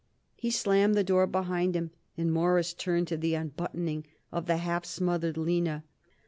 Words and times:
He 0.35 0.49
slammed 0.49 0.95
the 0.95 1.03
door 1.03 1.27
behind 1.27 1.75
him 1.75 1.91
and 2.17 2.33
Morris 2.33 2.73
turned 2.73 3.07
to 3.09 3.17
the 3.17 3.35
unbuttoning 3.35 4.07
of 4.31 4.47
the 4.47 4.57
half 4.57 4.83
smothered 4.83 5.37
Lina. 5.37 5.83